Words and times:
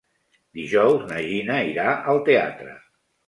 Dijous 0.59 1.03
na 1.11 1.19
Gina 1.27 1.59
irà 1.73 1.93
al 2.15 2.21
teatre. 2.31 2.73